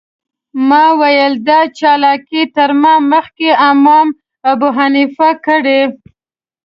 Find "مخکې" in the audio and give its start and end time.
3.11-3.49